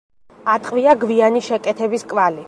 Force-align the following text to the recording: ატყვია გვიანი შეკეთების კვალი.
ატყვია 0.53 0.95
გვიანი 1.03 1.41
შეკეთების 1.49 2.07
კვალი. 2.15 2.39